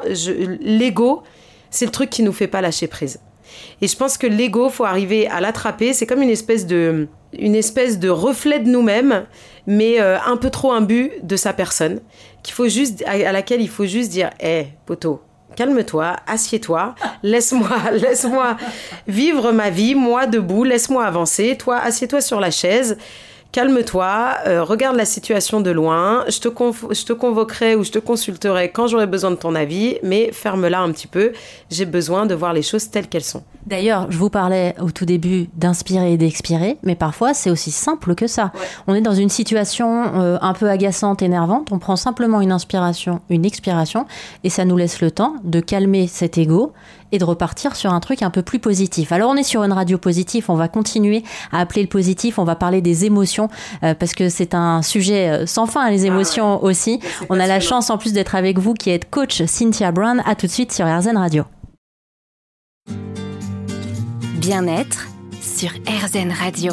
l'ego, 0.60 1.22
c'est 1.70 1.84
le 1.84 1.92
truc 1.92 2.10
qui 2.10 2.22
nous 2.22 2.32
fait 2.32 2.48
pas 2.48 2.60
lâcher 2.60 2.86
prise. 2.86 3.20
Et 3.80 3.88
je 3.88 3.96
pense 3.96 4.18
que 4.18 4.26
l'ego, 4.26 4.68
faut 4.68 4.84
arriver 4.84 5.26
à 5.28 5.40
l'attraper. 5.40 5.92
C'est 5.92 6.06
comme 6.06 6.22
une 6.22 6.30
espèce 6.30 6.66
de, 6.66 7.08
une 7.38 7.54
espèce 7.54 7.98
de 7.98 8.08
reflet 8.08 8.60
de 8.60 8.68
nous-mêmes, 8.68 9.26
mais 9.66 10.00
euh, 10.00 10.18
un 10.24 10.36
peu 10.36 10.50
trop 10.50 10.72
imbu 10.72 11.10
de 11.22 11.36
sa 11.36 11.52
personne, 11.52 12.00
qu'il 12.42 12.54
faut 12.54 12.68
juste, 12.68 13.02
à, 13.06 13.32
laquelle 13.32 13.60
il 13.60 13.68
faut 13.68 13.86
juste 13.86 14.10
dire, 14.10 14.30
hé, 14.40 14.46
hey, 14.46 14.66
poteau, 14.86 15.20
calme-toi, 15.56 16.16
assieds-toi, 16.26 16.94
laisse-moi, 17.22 17.78
laisse-moi 17.92 18.56
vivre 19.06 19.52
ma 19.52 19.70
vie, 19.70 19.94
moi 19.94 20.26
debout, 20.26 20.64
laisse-moi 20.64 21.04
avancer, 21.04 21.56
toi, 21.56 21.78
assieds-toi 21.78 22.20
sur 22.20 22.40
la 22.40 22.50
chaise 22.50 22.96
calme-toi, 23.52 24.34
euh, 24.46 24.62
regarde 24.62 24.96
la 24.96 25.04
situation 25.04 25.60
de 25.60 25.70
loin, 25.70 26.24
je 26.28 26.40
te, 26.40 26.48
je 26.48 27.04
te 27.04 27.12
convoquerai 27.12 27.74
ou 27.74 27.84
je 27.84 27.90
te 27.90 27.98
consulterai 27.98 28.70
quand 28.70 28.86
j'aurai 28.86 29.06
besoin 29.06 29.30
de 29.30 29.36
ton 29.36 29.54
avis, 29.54 29.98
mais 30.02 30.30
ferme-la 30.32 30.80
un 30.80 30.92
petit 30.92 31.06
peu, 31.06 31.32
j'ai 31.70 31.86
besoin 31.86 32.26
de 32.26 32.34
voir 32.34 32.52
les 32.52 32.62
choses 32.62 32.90
telles 32.90 33.08
qu'elles 33.08 33.24
sont. 33.24 33.42
D'ailleurs, 33.66 34.06
je 34.10 34.18
vous 34.18 34.30
parlais 34.30 34.74
au 34.80 34.90
tout 34.90 35.06
début 35.06 35.48
d'inspirer 35.54 36.12
et 36.12 36.16
d'expirer, 36.16 36.76
mais 36.82 36.94
parfois 36.94 37.34
c'est 37.34 37.50
aussi 37.50 37.70
simple 37.70 38.14
que 38.14 38.26
ça. 38.26 38.52
On 38.86 38.94
est 38.94 39.00
dans 39.00 39.14
une 39.14 39.28
situation 39.28 40.14
euh, 40.14 40.38
un 40.40 40.52
peu 40.52 40.68
agaçante, 40.68 41.22
énervante, 41.22 41.72
on 41.72 41.78
prend 41.78 41.96
simplement 41.96 42.40
une 42.40 42.52
inspiration, 42.52 43.20
une 43.30 43.44
expiration, 43.44 44.06
et 44.44 44.50
ça 44.50 44.64
nous 44.64 44.76
laisse 44.76 45.00
le 45.00 45.10
temps 45.10 45.36
de 45.44 45.60
calmer 45.60 46.06
cet 46.06 46.38
ego 46.38 46.72
et 47.12 47.18
de 47.18 47.24
repartir 47.24 47.76
sur 47.76 47.92
un 47.92 48.00
truc 48.00 48.22
un 48.22 48.30
peu 48.30 48.42
plus 48.42 48.58
positif. 48.58 49.12
Alors 49.12 49.30
on 49.30 49.36
est 49.36 49.42
sur 49.42 49.62
une 49.62 49.72
radio 49.72 49.98
positive, 49.98 50.46
on 50.48 50.54
va 50.54 50.68
continuer 50.68 51.24
à 51.52 51.60
appeler 51.60 51.82
le 51.82 51.88
positif, 51.88 52.38
on 52.38 52.44
va 52.44 52.56
parler 52.56 52.80
des 52.80 53.04
émotions 53.04 53.48
euh, 53.82 53.94
parce 53.94 54.14
que 54.14 54.28
c'est 54.28 54.54
un 54.54 54.82
sujet 54.82 55.30
euh, 55.30 55.46
sans 55.46 55.66
fin, 55.66 55.90
les 55.90 56.04
ah 56.04 56.08
émotions 56.08 56.62
aussi. 56.62 57.00
On 57.30 57.38
a 57.40 57.46
la 57.46 57.60
chance 57.60 57.90
en 57.90 57.98
plus 57.98 58.12
d'être 58.12 58.34
avec 58.34 58.58
vous 58.58 58.74
qui 58.74 58.90
êtes 58.90 59.10
coach 59.10 59.44
Cynthia 59.44 59.92
Brown. 59.92 60.22
À 60.26 60.34
tout 60.34 60.46
de 60.46 60.52
suite 60.52 60.72
sur 60.72 60.86
RZN 60.86 61.16
Radio. 61.16 61.44
Bien-être 64.38 65.08
sur 65.40 65.70
RZN 65.86 66.32
Radio. 66.32 66.72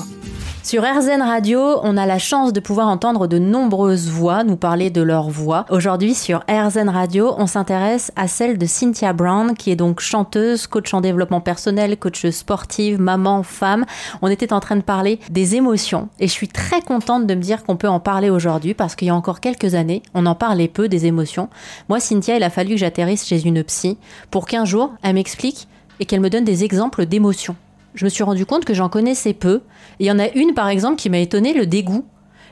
Sur 0.64 0.84
RZN 0.84 1.22
Radio, 1.22 1.60
on 1.84 1.98
a 1.98 2.06
la 2.06 2.18
chance 2.18 2.54
de 2.54 2.62
pouvoir 2.62 2.88
entendre 2.88 3.28
de 3.28 3.38
nombreuses 3.38 4.08
voix 4.10 4.46
nous 4.46 4.56
parler 4.56 4.90
de 4.90 5.02
leur 5.02 5.30
voix. 5.30 5.66
Aujourd'hui, 5.70 6.14
sur 6.14 6.42
RZN 6.50 6.88
Radio, 6.88 7.36
on 7.38 7.48
s'intéresse 7.48 8.14
à 8.16 8.30
celle 8.30 8.58
de 8.58 8.66
Cynthia 8.66 9.12
Brown, 9.12 9.56
qui 9.58 9.72
est 9.72 9.76
donc 9.76 10.00
chanteuse, 10.00 10.66
coach 10.68 10.94
en 10.94 11.02
développement 11.02 11.42
personnel, 11.42 11.98
coach 11.98 12.26
sportive, 12.30 12.98
maman, 12.98 13.44
femme. 13.44 13.86
On 14.22 14.30
était 14.30 14.54
en 14.54 14.62
train 14.62 14.78
de 14.78 14.82
parler 14.82 15.20
des 15.30 15.56
émotions 15.56 16.08
et 16.22 16.28
je 16.28 16.32
suis 16.32 16.48
très 16.48 16.82
contente 16.82 17.28
de 17.28 17.36
me 17.36 17.42
dire 17.42 17.66
qu'on 17.66 17.76
peut 17.76 17.90
en 17.90 18.00
parler 18.00 18.30
aujourd'hui 18.30 18.74
parce 18.74 18.96
qu'il 18.96 19.10
y 19.10 19.12
a 19.12 19.16
encore 19.16 19.42
quelques 19.42 19.76
années, 19.76 20.02
on 20.14 20.26
en 20.26 20.34
parlait 20.34 20.70
peu 20.70 20.88
des 20.88 21.06
émotions. 21.06 21.50
Moi, 21.90 22.00
Cynthia, 22.00 22.38
il 22.38 22.44
a 22.44 22.50
fallu 22.50 22.76
que 22.76 22.78
j'atterrisse 22.78 23.28
chez 23.28 23.46
une 23.46 23.66
psy 23.66 23.98
pour 24.32 24.46
qu'un 24.46 24.64
jour, 24.64 24.94
elle 25.04 25.16
m'explique 25.16 25.68
et 26.00 26.06
qu'elle 26.06 26.22
me 26.22 26.30
donne 26.30 26.46
des 26.46 26.64
exemples 26.64 27.06
d'émotions 27.06 27.58
je 27.96 28.06
me 28.06 28.10
suis 28.10 28.24
rendu 28.24 28.46
compte 28.46 28.66
que 28.66 28.74
j'en 28.74 28.90
connaissais 28.90 29.34
peu. 29.34 29.62
Il 30.00 30.06
y 30.06 30.12
en 30.12 30.20
a 30.20 30.30
une, 30.30 30.54
par 30.54 30.70
exemple, 30.70 30.98
qui 30.98 31.10
m'a 31.10 31.20
étonné, 31.20 31.54
le 31.54 31.66
dégoût. 31.66 32.06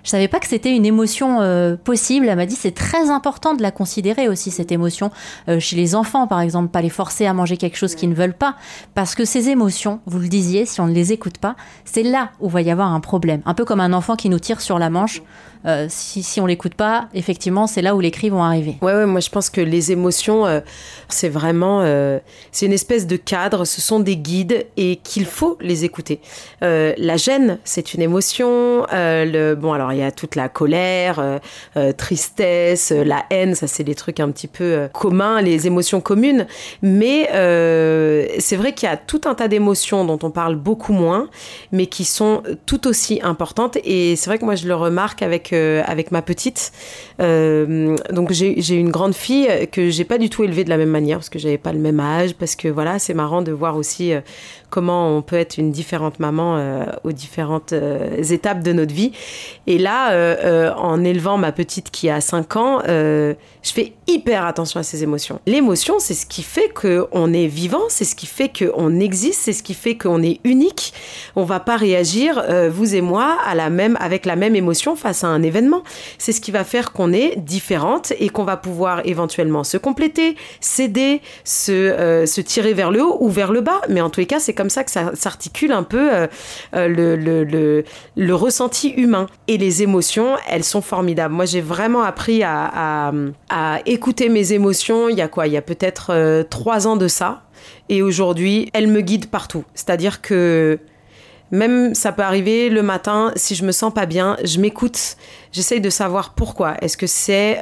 Je 0.03 0.10
savais 0.10 0.27
pas 0.27 0.39
que 0.39 0.48
c'était 0.48 0.75
une 0.75 0.86
émotion 0.86 1.41
euh, 1.41 1.75
possible. 1.75 2.27
Elle 2.27 2.36
m'a 2.36 2.46
dit 2.46 2.55
c'est 2.55 2.74
très 2.74 3.10
important 3.10 3.53
de 3.53 3.62
la 3.62 3.72
considérer 3.72 4.27
aussi 4.27 4.51
cette 4.51 4.72
émotion 4.72 5.12
euh, 5.48 5.60
chez 5.60 5.75
les 5.75 5.96
enfants 5.96 6.27
par 6.27 6.41
exemple, 6.41 6.70
pas 6.70 6.81
les 6.81 6.89
forcer 6.89 7.25
à 7.25 7.34
manger 7.34 7.58
quelque 7.58 7.77
chose 7.77 7.96
qu'ils 7.96 8.10
ne 8.10 8.15
veulent 8.15 8.34
pas, 8.34 8.55
parce 8.96 9.15
que 9.15 9.25
ces 9.25 9.50
émotions, 9.50 10.00
vous 10.05 10.20
le 10.20 10.27
disiez, 10.27 10.65
si 10.65 10.81
on 10.81 10.88
ne 10.88 10.93
les 10.93 11.12
écoute 11.13 11.38
pas, 11.38 11.55
c'est 11.86 12.03
là 12.03 12.31
où 12.39 12.50
va 12.50 12.62
y 12.62 12.72
avoir 12.72 12.91
un 12.91 13.00
problème. 13.00 13.41
Un 13.46 13.53
peu 13.53 13.65
comme 13.65 13.79
un 13.79 13.93
enfant 13.93 14.15
qui 14.15 14.29
nous 14.29 14.39
tire 14.39 14.62
sur 14.62 14.79
la 14.79 14.89
manche. 14.89 15.22
Euh, 15.67 15.86
si, 15.89 16.24
si 16.24 16.41
on 16.41 16.48
l'écoute 16.48 16.74
pas, 16.74 17.08
effectivement, 17.13 17.67
c'est 17.67 17.84
là 17.84 17.96
où 17.96 18.00
les 18.00 18.10
cris 18.10 18.31
vont 18.31 18.41
arriver. 18.41 18.77
Ouais, 18.81 18.96
ouais, 18.96 19.05
moi 19.05 19.20
je 19.20 19.29
pense 19.29 19.51
que 19.51 19.62
les 19.62 19.91
émotions, 19.91 20.46
c'est 21.08 21.29
vraiment, 21.29 21.84
c'est 22.51 22.65
une 22.65 22.74
espèce 22.74 23.05
de 23.05 23.15
cadre, 23.15 23.65
ce 23.65 23.79
sont 23.79 24.00
des 24.00 24.17
guides 24.17 24.65
et 24.75 24.96
qu'il 24.96 25.25
faut 25.25 25.58
les 25.62 25.86
écouter. 25.86 26.20
la 26.62 27.17
gêne, 27.17 27.60
c'est 27.63 27.93
une 27.93 28.01
émotion. 28.01 28.88
le, 28.91 29.53
bon, 29.53 29.74
alors 29.74 29.90
il 29.91 30.00
y 30.00 30.03
a 30.03 30.12
toute 30.12 30.36
la 30.36 30.50
colère, 30.50 31.19
euh, 31.19 31.39
euh, 31.77 31.91
tristesse, 31.91 32.91
euh, 32.91 33.03
la 33.03 33.25
haine, 33.29 33.55
ça 33.55 33.67
c'est 33.67 33.83
des 33.83 33.95
trucs 33.95 34.19
un 34.19 34.31
petit 34.31 34.48
peu 34.48 34.88
communs, 34.93 35.41
les 35.41 35.67
émotions 35.67 36.01
communes. 36.01 36.48
Mais 36.81 37.27
c'est 38.39 38.55
vrai 38.55 38.74
qu'il 38.74 38.88
y 38.88 38.91
a 38.91 38.98
tout 38.98 39.21
un 39.25 39.36
tas 39.36 39.48
d'émotions 39.48 40.05
dont 40.05 40.19
on 40.24 40.31
parle 40.31 40.55
beaucoup 40.55 40.93
moins, 40.93 41.29
mais 41.71 41.86
qui 41.86 42.05
sont 42.05 42.43
tout 42.65 42.88
aussi 42.88 43.19
importantes. 43.24 43.77
Et 43.83 44.15
c'est 44.15 44.29
vrai 44.29 44.39
que 44.39 44.45
moi 44.45 44.55
je 44.55 44.67
le 44.67 44.75
remarque 44.75 45.21
avec, 45.21 45.53
avec 45.53 46.12
ma 46.12 46.21
petite. 46.21 46.71
donc 47.19 48.31
j'ai 48.31 48.75
une 48.75 48.91
grande 48.91 49.13
fille 49.13 49.48
que 49.71 49.89
j'ai 49.89 50.05
pas 50.05 50.17
du 50.17 50.29
tout 50.29 50.43
élevée 50.43 50.63
de 50.63 50.69
la 50.69 50.77
même 50.77 50.89
manière 50.89 51.17
parce 51.17 51.29
que 51.29 51.39
j'avais 51.39 51.57
pas 51.57 51.74
le 51.74 51.79
même 51.79 52.00
âge, 52.00 52.33
parce 52.36 52.55
que 52.55 52.67
voilà, 52.67 53.00
c'est 53.00 53.13
marrant 53.13 53.41
de 53.41 53.51
voir 53.51 53.75
aussi 53.75 54.13
comment 54.72 55.16
on 55.16 55.22
peut 55.22 55.36
être 55.36 55.58
une 55.58 55.70
différente 55.70 56.20
maman 56.20 56.58
euh, 56.58 56.86
aux 57.04 57.12
différentes 57.12 57.74
euh, 57.74 58.24
étapes 58.24 58.63
de 58.63 58.72
notre 58.72 58.94
vie. 58.94 59.12
Et 59.68 59.78
là, 59.78 60.13
euh, 60.13 60.74
en 60.74 61.04
élevant 61.04 61.38
ma 61.38 61.51
petite 61.51 61.92
qui 61.92 62.10
a 62.10 62.22
5 62.22 62.56
ans, 62.56 62.82
je 62.88 63.36
fais 63.72 63.94
hyper 64.08 64.46
attention 64.46 64.80
à 64.80 64.84
ses 64.84 65.04
émotions. 65.04 65.40
L'émotion, 65.46 66.00
c'est 66.00 66.13
ce 66.13 66.25
qui 66.25 66.42
fait 66.42 66.70
qu'on 66.70 67.34
est 67.34 67.48
vivant, 67.48 67.84
c'est 67.90 68.06
ce 68.06 68.16
qui 68.16 68.25
fait 68.25 68.50
qu'on 68.50 69.00
existe, 69.00 69.42
c'est 69.42 69.54
ce 69.54 69.62
qui 69.62 69.74
fait 69.74 69.98
qu'on 69.98 70.24
est 70.24 70.40
unique. 70.44 70.94
On 71.36 71.44
va 71.44 71.60
pas 71.60 71.75
réagir, 71.75 72.44
vous 72.72 72.96
et 72.96 73.01
moi, 73.01 73.38
à 73.46 73.54
la 73.54 73.70
même, 73.70 73.98
avec 74.00 74.25
la 74.25 74.36
même 74.36 74.56
émotion 74.56 74.96
face 74.96 75.24
à 75.24 75.28
un 75.28 75.44
événement. 75.44 75.84
C'est 76.18 76.32
ce 76.32 76.42
qui 76.42 76.51
va 76.51 76.63
faire 76.63 76.94
qu'on 76.94 77.12
est 77.12 77.36
différente 77.38 78.13
et 78.20 78.30
qu'on 78.30 78.46
va 78.46 78.58
pouvoir 78.58 79.01
éventuellement 79.06 79.63
se 79.63 79.78
compléter, 79.78 80.36
s'aider, 80.62 81.22
se, 81.44 82.24
se 82.25 82.42
tirer 82.42 82.74
vers 82.74 82.90
le 82.90 83.04
haut 83.04 83.18
ou 83.20 83.30
vers 83.30 83.51
le 83.51 83.62
bas. 83.62 83.82
Mais 83.90 84.01
en 84.01 84.10
tous 84.10 84.22
les 84.22 84.28
cas, 84.28 84.40
c'est 84.40 84.54
comme 84.62 84.70
ça 84.70 84.84
que 84.84 84.91
ça 84.91 85.15
s'articule 85.15 85.72
un 85.72 85.82
peu 85.82 86.13
euh, 86.13 86.27
euh, 86.75 86.88
le, 86.88 87.15
le, 87.15 87.84
le, 88.15 88.36
ressenti 88.36 88.89
humain. 88.89 89.25
Et 89.48 89.58
les 89.58 89.82
émotions, 89.82 90.36
elles 90.48 90.63
sont 90.63 90.84
formidables. 90.84 91.34
Moi, 91.34 91.46
j'ai 91.46 91.62
vraiment 91.62 92.03
appris 92.03 92.44
à, 92.44 93.12
à, 93.50 93.80
écouter 93.88 94.30
mes 94.30 94.53
émotions 94.53 95.10
il 95.10 95.18
y 95.18 95.22
a 95.22 95.27
quoi? 95.27 95.48
Il 95.48 95.53
y 95.53 95.58
a 95.58 95.63
peut-être 95.63 96.12
euh, 96.12 96.44
trois 96.44 96.86
ans 96.86 96.96
de 96.96 97.08
ça. 97.08 97.41
Et 97.89 98.03
aujourd'hui, 98.03 98.70
elles 98.75 98.88
me 98.88 99.01
guident 99.01 99.32
partout. 99.32 99.63
C'est-à-dire 99.74 100.22
que 100.22 100.77
même 101.50 101.96
ça 101.96 102.12
peut 102.12 102.22
arriver 102.22 102.70
le 102.70 102.84
matin, 102.84 103.32
si 103.36 103.56
je 103.56 103.65
me 103.65 103.72
sens 103.72 103.91
pas 103.91 104.06
bien, 104.06 104.38
je 104.44 104.60
m'écoute, 104.60 105.18
j'essaye 105.51 105.82
de 105.82 105.89
savoir 105.89 106.36
pourquoi. 106.36 106.75
Est-ce 106.82 106.98
que 106.98 107.08
c'est 107.08 107.58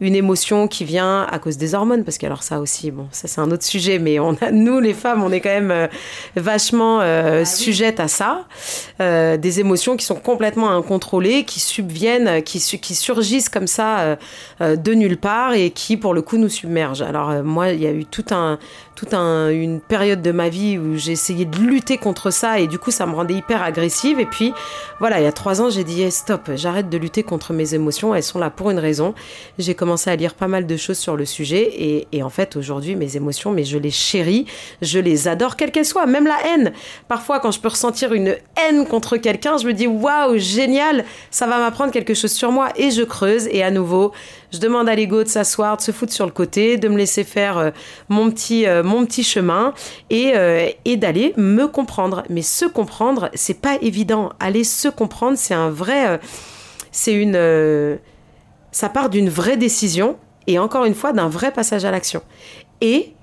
une 0.00 0.16
émotion 0.16 0.66
qui 0.66 0.84
vient 0.84 1.22
à 1.30 1.38
cause 1.38 1.56
des 1.56 1.74
hormones, 1.74 2.02
parce 2.02 2.18
que 2.18 2.26
alors 2.26 2.42
ça 2.42 2.58
aussi, 2.58 2.90
bon, 2.90 3.06
ça 3.12 3.28
c'est 3.28 3.40
un 3.40 3.50
autre 3.52 3.62
sujet, 3.62 4.00
mais 4.00 4.18
on 4.18 4.36
a, 4.40 4.50
nous 4.50 4.80
les 4.80 4.92
femmes, 4.92 5.22
on 5.22 5.30
est 5.30 5.40
quand 5.40 5.50
même 5.50 5.70
euh, 5.70 5.86
vachement 6.34 7.00
euh, 7.00 7.42
ah 7.42 7.44
sujettes 7.44 8.00
à 8.00 8.08
ça, 8.08 8.44
euh, 9.00 9.36
des 9.36 9.60
émotions 9.60 9.96
qui 9.96 10.04
sont 10.04 10.16
complètement 10.16 10.70
incontrôlées, 10.70 11.44
qui 11.44 11.60
subviennent, 11.60 12.42
qui, 12.42 12.58
qui 12.58 12.94
surgissent 12.94 13.48
comme 13.48 13.68
ça 13.68 14.18
de 14.60 14.94
nulle 14.94 15.16
part 15.16 15.54
et 15.54 15.70
qui 15.70 15.96
pour 15.96 16.12
le 16.12 16.22
coup 16.22 16.38
nous 16.38 16.48
submergent. 16.48 17.02
Alors 17.02 17.42
moi, 17.44 17.70
il 17.70 17.80
y 17.80 17.86
a 17.86 17.92
eu 17.92 18.04
tout 18.04 18.24
un, 18.30 18.58
toute 18.96 19.14
un, 19.14 19.50
une 19.50 19.80
période 19.80 20.22
de 20.22 20.32
ma 20.32 20.48
vie 20.48 20.78
où 20.78 20.96
j'ai 20.96 21.12
essayé 21.12 21.44
de 21.44 21.56
lutter 21.58 21.98
contre 21.98 22.30
ça 22.30 22.58
et 22.58 22.66
du 22.66 22.78
coup 22.78 22.90
ça 22.90 23.06
me 23.06 23.14
rendait 23.14 23.34
hyper 23.34 23.62
agressive. 23.62 24.20
Et 24.20 24.26
puis 24.26 24.52
voilà, 24.98 25.20
il 25.20 25.24
y 25.24 25.26
a 25.28 25.32
trois 25.32 25.60
ans, 25.60 25.70
j'ai 25.70 25.84
dit 25.84 26.10
stop, 26.10 26.50
j'arrête 26.54 26.88
de 26.88 26.98
lutter 26.98 27.22
contre 27.22 27.52
mes 27.52 27.74
émotions, 27.74 28.14
elles 28.14 28.22
sont 28.22 28.38
là 28.38 28.50
pour 28.50 28.70
une 28.70 28.78
raison. 28.78 29.14
J'ai 29.58 29.74
à 30.06 30.16
lire 30.16 30.34
pas 30.34 30.48
mal 30.48 30.66
de 30.66 30.76
choses 30.76 30.98
sur 30.98 31.16
le 31.16 31.24
sujet 31.24 31.62
et, 31.62 32.08
et 32.12 32.22
en 32.22 32.30
fait 32.30 32.56
aujourd'hui 32.56 32.96
mes 32.96 33.16
émotions, 33.16 33.50
mais 33.50 33.64
je 33.64 33.78
les 33.78 33.90
chéris, 33.90 34.46
je 34.82 34.98
les 34.98 35.28
adore, 35.28 35.56
quelles 35.56 35.70
qu'elles 35.70 35.84
soient, 35.84 36.06
même 36.06 36.26
la 36.26 36.38
haine. 36.46 36.72
Parfois 37.08 37.40
quand 37.40 37.50
je 37.50 37.60
peux 37.60 37.68
ressentir 37.68 38.12
une 38.12 38.36
haine 38.56 38.86
contre 38.86 39.16
quelqu'un, 39.16 39.56
je 39.58 39.66
me 39.66 39.72
dis 39.72 39.86
waouh, 39.86 40.38
génial, 40.38 41.04
ça 41.30 41.46
va 41.46 41.58
m'apprendre 41.58 41.92
quelque 41.92 42.14
chose 42.14 42.32
sur 42.32 42.50
moi 42.50 42.68
et 42.76 42.90
je 42.90 43.02
creuse 43.02 43.46
et 43.48 43.62
à 43.62 43.70
nouveau 43.70 44.12
je 44.54 44.60
demande 44.60 44.88
à 44.88 44.94
l'ego 44.94 45.24
de 45.24 45.28
s'asseoir, 45.28 45.76
de 45.76 45.82
se 45.82 45.90
foutre 45.90 46.12
sur 46.12 46.26
le 46.26 46.30
côté, 46.30 46.76
de 46.76 46.88
me 46.88 46.96
laisser 46.96 47.24
faire 47.24 47.58
euh, 47.58 47.70
mon, 48.08 48.30
petit, 48.30 48.66
euh, 48.66 48.84
mon 48.84 49.04
petit 49.04 49.24
chemin 49.24 49.74
et, 50.10 50.32
euh, 50.36 50.68
et 50.84 50.96
d'aller 50.96 51.34
me 51.36 51.66
comprendre. 51.66 52.22
Mais 52.30 52.42
se 52.42 52.64
comprendre, 52.64 53.30
c'est 53.34 53.60
pas 53.60 53.76
évident. 53.82 54.30
Aller 54.38 54.62
se 54.62 54.86
comprendre, 54.86 55.36
c'est 55.36 55.54
un 55.54 55.70
vrai. 55.70 56.20
c'est 56.92 57.14
une. 57.14 57.98
Ça 58.74 58.88
part 58.88 59.08
d'une 59.08 59.28
vraie 59.28 59.56
décision 59.56 60.16
et 60.48 60.58
encore 60.58 60.84
une 60.84 60.96
fois 60.96 61.12
d'un 61.12 61.28
vrai 61.28 61.52
passage 61.52 61.84
à 61.84 61.92
l'action. 61.92 62.22
Et 62.80 63.14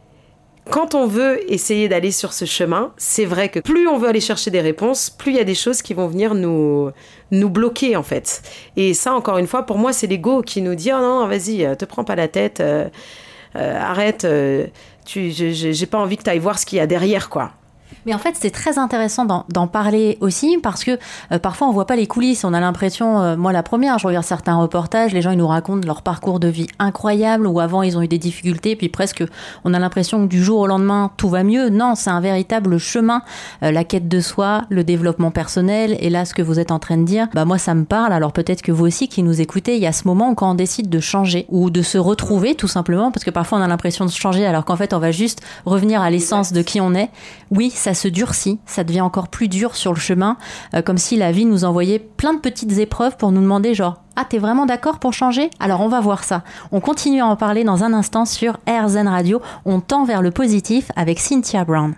quand 0.69 0.95
on 0.95 1.07
veut 1.07 1.51
essayer 1.51 1.89
d'aller 1.89 2.11
sur 2.11 2.31
ce 2.31 2.45
chemin, 2.45 2.93
c'est 2.95 3.25
vrai 3.25 3.49
que 3.49 3.59
plus 3.59 3.85
on 3.85 3.97
veut 3.97 4.07
aller 4.07 4.21
chercher 4.21 4.49
des 4.49 4.61
réponses, 4.61 5.09
plus 5.09 5.33
il 5.33 5.37
y 5.37 5.41
a 5.41 5.43
des 5.43 5.53
choses 5.53 5.81
qui 5.81 5.93
vont 5.93 6.07
venir 6.07 6.35
nous, 6.35 6.89
nous 7.31 7.49
bloquer 7.49 7.97
en 7.97 8.03
fait. 8.03 8.41
Et 8.77 8.93
ça, 8.93 9.13
encore 9.13 9.39
une 9.39 9.47
fois, 9.47 9.63
pour 9.63 9.77
moi, 9.77 9.91
c'est 9.91 10.07
l'ego 10.07 10.41
qui 10.41 10.61
nous 10.61 10.73
dit 10.73 10.89
oh 10.93 11.01
non, 11.01 11.27
vas-y, 11.27 11.65
euh, 11.65 11.75
te 11.75 11.83
prends 11.83 12.05
pas 12.05 12.15
la 12.15 12.29
tête, 12.29 12.61
euh, 12.61 12.87
euh, 13.57 13.77
arrête, 13.77 14.25
tu, 15.05 15.31
j'ai 15.31 15.85
pas 15.85 15.97
envie 15.97 16.15
que 16.15 16.23
tu 16.23 16.29
ailles 16.29 16.39
voir 16.39 16.59
ce 16.59 16.65
qu'il 16.65 16.77
y 16.77 16.81
a 16.81 16.87
derrière 16.87 17.29
quoi. 17.29 17.51
Mais 18.05 18.13
en 18.13 18.17
fait, 18.17 18.35
c'est 18.39 18.51
très 18.51 18.77
intéressant 18.77 19.25
d'en 19.25 19.67
parler 19.67 20.17
aussi 20.21 20.57
parce 20.61 20.83
que 20.83 20.97
euh, 21.31 21.39
parfois 21.39 21.67
on 21.67 21.71
voit 21.71 21.85
pas 21.85 21.95
les 21.95 22.07
coulisses. 22.07 22.43
On 22.43 22.53
a 22.53 22.59
l'impression, 22.59 23.21
euh, 23.21 23.37
moi 23.37 23.51
la 23.51 23.63
première, 23.63 23.99
je 23.99 24.07
regarde 24.07 24.25
certains 24.25 24.55
reportages, 24.55 25.13
les 25.13 25.21
gens 25.21 25.31
ils 25.31 25.37
nous 25.37 25.47
racontent 25.47 25.85
leur 25.85 26.01
parcours 26.01 26.39
de 26.39 26.47
vie 26.47 26.67
incroyable 26.79 27.47
où 27.47 27.59
avant 27.59 27.83
ils 27.83 27.97
ont 27.97 28.01
eu 28.01 28.07
des 28.07 28.17
difficultés, 28.17 28.75
puis 28.75 28.89
presque 28.89 29.23
on 29.63 29.73
a 29.73 29.79
l'impression 29.79 30.23
que 30.23 30.27
du 30.27 30.43
jour 30.43 30.59
au 30.59 30.67
lendemain 30.67 31.11
tout 31.17 31.29
va 31.29 31.43
mieux. 31.43 31.69
Non, 31.69 31.95
c'est 31.95 32.09
un 32.09 32.21
véritable 32.21 32.77
chemin, 32.77 33.21
euh, 33.63 33.71
la 33.71 33.83
quête 33.83 34.07
de 34.07 34.19
soi, 34.19 34.63
le 34.69 34.83
développement 34.83 35.31
personnel. 35.31 35.97
Et 35.99 36.09
là, 36.09 36.25
ce 36.25 36.33
que 36.33 36.41
vous 36.41 36.59
êtes 36.59 36.71
en 36.71 36.79
train 36.79 36.97
de 36.97 37.03
dire, 37.03 37.27
bah 37.33 37.45
moi 37.45 37.57
ça 37.57 37.73
me 37.73 37.85
parle. 37.85 38.13
Alors 38.13 38.33
peut-être 38.33 38.61
que 38.61 38.71
vous 38.71 38.85
aussi 38.85 39.07
qui 39.07 39.23
nous 39.23 39.41
écoutez, 39.41 39.75
il 39.75 39.81
y 39.81 39.87
a 39.87 39.91
ce 39.91 40.07
moment 40.07 40.29
où 40.29 40.35
quand 40.35 40.51
on 40.51 40.55
décide 40.55 40.89
de 40.89 40.99
changer 40.99 41.45
ou 41.49 41.69
de 41.69 41.81
se 41.81 41.97
retrouver 41.97 42.55
tout 42.55 42.67
simplement, 42.67 43.11
parce 43.11 43.23
que 43.23 43.29
parfois 43.31 43.59
on 43.59 43.61
a 43.61 43.67
l'impression 43.67 44.05
de 44.05 44.11
changer 44.11 44.45
alors 44.45 44.65
qu'en 44.65 44.75
fait 44.75 44.93
on 44.93 44.99
va 44.99 45.11
juste 45.11 45.41
revenir 45.65 46.01
à 46.01 46.09
l'essence 46.09 46.53
de 46.53 46.61
qui 46.61 46.81
on 46.81 46.93
est. 46.93 47.09
Oui, 47.51 47.71
ça 47.81 47.93
se 47.93 48.07
durcit, 48.07 48.59
ça 48.65 48.83
devient 48.83 49.01
encore 49.01 49.27
plus 49.27 49.47
dur 49.47 49.75
sur 49.75 49.93
le 49.93 49.99
chemin, 49.99 50.37
euh, 50.75 50.81
comme 50.81 50.97
si 50.97 51.17
la 51.17 51.31
vie 51.31 51.45
nous 51.45 51.65
envoyait 51.65 51.99
plein 51.99 52.33
de 52.33 52.39
petites 52.39 52.77
épreuves 52.77 53.17
pour 53.17 53.31
nous 53.31 53.41
demander 53.41 53.73
genre 53.73 54.01
ah 54.15 54.25
t'es 54.25 54.37
vraiment 54.37 54.65
d'accord 54.65 54.99
pour 54.99 55.13
changer? 55.13 55.49
Alors 55.59 55.81
on 55.81 55.87
va 55.87 55.99
voir 55.99 56.23
ça. 56.23 56.43
On 56.71 56.79
continue 56.79 57.21
à 57.21 57.27
en 57.27 57.35
parler 57.35 57.63
dans 57.63 57.83
un 57.83 57.93
instant 57.93 58.25
sur 58.25 58.59
RZN 58.67 59.07
Radio. 59.07 59.41
On 59.65 59.79
tend 59.79 60.03
vers 60.03 60.21
le 60.21 60.31
positif 60.31 60.91
avec 60.95 61.19
Cynthia 61.19 61.63
Brown. 61.63 61.95